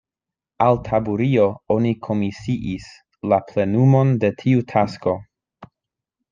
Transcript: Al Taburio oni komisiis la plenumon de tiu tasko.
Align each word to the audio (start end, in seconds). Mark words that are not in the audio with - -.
Al 0.67 0.77
Taburio 0.87 1.45
oni 1.75 1.91
komisiis 2.07 2.89
la 3.35 3.41
plenumon 3.53 4.17
de 4.25 4.35
tiu 4.43 4.67
tasko. 4.75 5.19